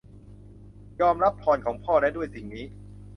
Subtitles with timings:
[1.01, 2.65] ยอมรับพรของพ่อและด้วยสิ่งนี้